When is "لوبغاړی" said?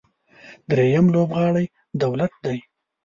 1.13-1.65